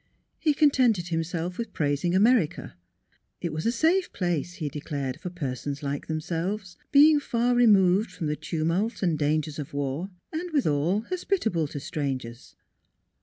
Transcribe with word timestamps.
He 0.39 0.55
contented 0.55 1.09
himself 1.09 1.59
with 1.59 1.73
praising 1.73 2.15
America. 2.15 2.75
It 3.39 3.53
was 3.53 3.67
a 3.67 3.71
safe 3.71 4.11
place, 4.13 4.55
he 4.55 4.67
declared, 4.67 5.19
for 5.21 5.29
persons 5.29 5.83
like 5.83 6.07
themselves, 6.07 6.75
being 6.91 7.19
far 7.19 7.53
removed 7.53 8.09
from 8.09 8.25
the 8.25 8.35
tumult 8.35 9.03
and 9.03 9.15
dangers 9.15 9.59
of 9.59 9.75
war 9.75 10.09
and 10.33 10.49
withal 10.49 11.01
hospitable 11.01 11.67
to 11.67 11.79
strangers. 11.79 12.55